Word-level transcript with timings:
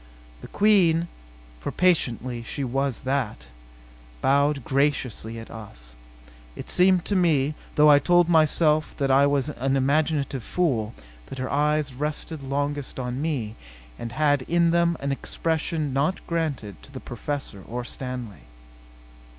The 0.41 0.47
Queen, 0.47 1.07
for 1.59 1.71
patently 1.71 2.41
she 2.41 2.63
was 2.63 3.01
that, 3.01 3.49
bowed 4.19 4.63
graciously 4.65 5.37
at 5.37 5.51
us. 5.51 5.95
It 6.55 6.71
seemed 6.71 7.05
to 7.05 7.15
me 7.15 7.53
though 7.75 7.91
I 7.91 7.99
told 7.99 8.27
myself 8.27 8.97
that 8.97 9.11
I 9.11 9.27
was 9.27 9.49
an 9.49 9.77
imaginative 9.77 10.41
fool 10.43 10.95
that 11.27 11.37
her 11.37 11.51
eyes 11.51 11.93
rested 11.93 12.41
longest 12.41 12.99
on 12.99 13.21
me, 13.21 13.53
and 13.99 14.13
had 14.13 14.41
in 14.47 14.71
them 14.71 14.97
an 15.01 15.11
expression 15.11 15.93
not 15.93 16.25
granted 16.25 16.81
to 16.81 16.91
the 16.91 16.99
Professor 16.99 17.61
or 17.61 17.83
Stanley. 17.83 18.41